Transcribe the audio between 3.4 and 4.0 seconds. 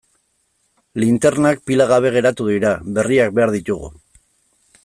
ditugu.